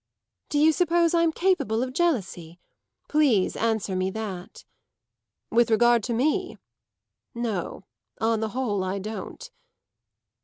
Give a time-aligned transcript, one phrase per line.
[0.49, 2.59] "Do you suppose I'm capable of jealousy?
[3.07, 4.65] Please answer me that."
[5.51, 6.57] "With regard to me?
[7.35, 7.83] No;
[8.19, 9.47] on the whole I don't."